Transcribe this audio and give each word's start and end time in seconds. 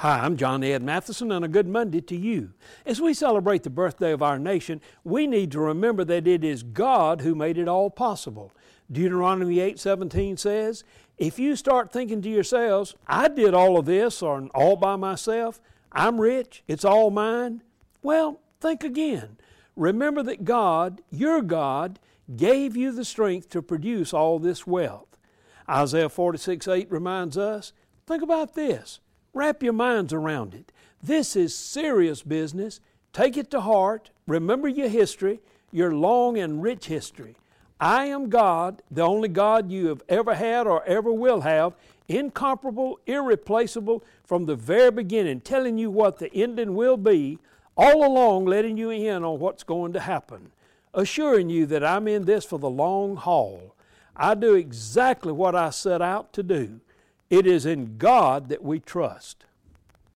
Hi, 0.00 0.20
I'm 0.20 0.38
John 0.38 0.64
Ed 0.64 0.82
Mathison, 0.82 1.30
and 1.30 1.44
a 1.44 1.48
good 1.48 1.68
Monday 1.68 2.00
to 2.00 2.16
you. 2.16 2.54
As 2.86 3.02
we 3.02 3.12
celebrate 3.12 3.64
the 3.64 3.68
birthday 3.68 4.12
of 4.12 4.22
our 4.22 4.38
nation, 4.38 4.80
we 5.04 5.26
need 5.26 5.52
to 5.52 5.60
remember 5.60 6.04
that 6.06 6.26
it 6.26 6.42
is 6.42 6.62
God 6.62 7.20
who 7.20 7.34
made 7.34 7.58
it 7.58 7.68
all 7.68 7.90
possible. 7.90 8.50
Deuteronomy 8.90 9.60
8:17 9.60 10.38
says, 10.38 10.84
"If 11.18 11.38
you 11.38 11.54
start 11.54 11.92
thinking 11.92 12.22
to 12.22 12.30
yourselves, 12.30 12.94
I 13.06 13.28
did 13.28 13.52
all 13.52 13.78
of 13.78 13.84
this 13.84 14.22
or 14.22 14.48
all 14.54 14.76
by 14.76 14.96
myself, 14.96 15.60
I'm 15.92 16.18
rich, 16.18 16.64
it's 16.66 16.86
all 16.86 17.10
mine." 17.10 17.62
Well, 18.02 18.40
think 18.58 18.82
again. 18.82 19.36
Remember 19.76 20.22
that 20.22 20.46
God, 20.46 21.02
your 21.10 21.42
God, 21.42 22.00
gave 22.34 22.74
you 22.74 22.90
the 22.90 23.04
strength 23.04 23.50
to 23.50 23.60
produce 23.60 24.14
all 24.14 24.38
this 24.38 24.66
wealth. 24.66 25.18
Isaiah 25.68 26.08
46:8 26.08 26.90
reminds 26.90 27.36
us, 27.36 27.74
think 28.06 28.22
about 28.22 28.54
this. 28.54 29.00
Wrap 29.32 29.62
your 29.62 29.72
minds 29.72 30.12
around 30.12 30.54
it. 30.54 30.72
This 31.02 31.36
is 31.36 31.54
serious 31.54 32.22
business. 32.22 32.80
Take 33.12 33.36
it 33.36 33.50
to 33.52 33.60
heart. 33.60 34.10
Remember 34.26 34.68
your 34.68 34.88
history, 34.88 35.40
your 35.72 35.94
long 35.94 36.38
and 36.38 36.62
rich 36.62 36.86
history. 36.86 37.36
I 37.80 38.06
am 38.06 38.28
God, 38.28 38.82
the 38.90 39.02
only 39.02 39.28
God 39.28 39.70
you 39.70 39.86
have 39.88 40.02
ever 40.08 40.34
had 40.34 40.66
or 40.66 40.84
ever 40.84 41.10
will 41.12 41.40
have, 41.40 41.72
incomparable, 42.08 43.00
irreplaceable 43.06 44.04
from 44.24 44.44
the 44.44 44.56
very 44.56 44.90
beginning, 44.90 45.40
telling 45.40 45.78
you 45.78 45.90
what 45.90 46.18
the 46.18 46.32
ending 46.34 46.74
will 46.74 46.98
be, 46.98 47.38
all 47.76 48.04
along 48.04 48.44
letting 48.44 48.76
you 48.76 48.90
in 48.90 49.24
on 49.24 49.38
what's 49.38 49.62
going 49.62 49.94
to 49.94 50.00
happen, 50.00 50.50
assuring 50.92 51.48
you 51.48 51.64
that 51.66 51.82
I'm 51.82 52.06
in 52.06 52.26
this 52.26 52.44
for 52.44 52.58
the 52.58 52.68
long 52.68 53.16
haul. 53.16 53.74
I 54.14 54.34
do 54.34 54.54
exactly 54.54 55.32
what 55.32 55.54
I 55.54 55.70
set 55.70 56.02
out 56.02 56.34
to 56.34 56.42
do. 56.42 56.80
It 57.30 57.46
is 57.46 57.64
in 57.64 57.96
God 57.96 58.48
that 58.48 58.62
we 58.62 58.80
trust. 58.80 59.44